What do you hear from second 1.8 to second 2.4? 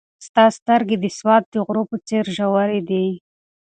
په څېر